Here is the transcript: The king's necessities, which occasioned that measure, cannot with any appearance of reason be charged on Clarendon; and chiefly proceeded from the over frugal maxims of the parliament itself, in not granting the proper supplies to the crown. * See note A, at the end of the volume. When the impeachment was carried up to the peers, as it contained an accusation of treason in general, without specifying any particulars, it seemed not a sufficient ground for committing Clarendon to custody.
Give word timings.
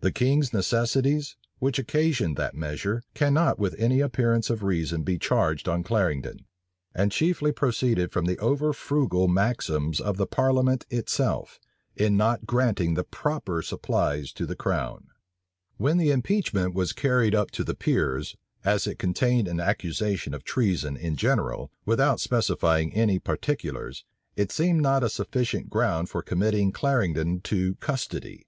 The 0.00 0.12
king's 0.12 0.52
necessities, 0.52 1.36
which 1.58 1.78
occasioned 1.78 2.36
that 2.36 2.54
measure, 2.54 3.02
cannot 3.14 3.58
with 3.58 3.74
any 3.78 4.00
appearance 4.02 4.50
of 4.50 4.62
reason 4.62 5.04
be 5.04 5.18
charged 5.18 5.70
on 5.70 5.82
Clarendon; 5.82 6.44
and 6.94 7.10
chiefly 7.10 7.50
proceeded 7.50 8.12
from 8.12 8.26
the 8.26 8.38
over 8.40 8.74
frugal 8.74 9.26
maxims 9.26 10.00
of 10.02 10.18
the 10.18 10.26
parliament 10.26 10.84
itself, 10.90 11.58
in 11.96 12.14
not 12.14 12.44
granting 12.44 12.92
the 12.92 13.04
proper 13.04 13.62
supplies 13.62 14.32
to 14.34 14.44
the 14.44 14.54
crown. 14.54 14.98
* 14.98 14.98
See 14.98 14.98
note 14.98 14.98
A, 14.98 14.98
at 14.98 15.00
the 15.00 15.22
end 15.22 15.32
of 15.32 15.36
the 15.38 15.82
volume. 15.82 15.84
When 15.84 15.96
the 16.06 16.10
impeachment 16.12 16.74
was 16.74 16.92
carried 16.92 17.34
up 17.34 17.50
to 17.52 17.64
the 17.64 17.74
peers, 17.74 18.36
as 18.66 18.86
it 18.86 18.98
contained 18.98 19.48
an 19.48 19.60
accusation 19.60 20.34
of 20.34 20.44
treason 20.44 20.94
in 20.98 21.16
general, 21.16 21.72
without 21.86 22.20
specifying 22.20 22.92
any 22.92 23.18
particulars, 23.18 24.04
it 24.36 24.52
seemed 24.52 24.82
not 24.82 25.02
a 25.02 25.08
sufficient 25.08 25.70
ground 25.70 26.10
for 26.10 26.20
committing 26.20 26.70
Clarendon 26.70 27.40
to 27.44 27.76
custody. 27.76 28.46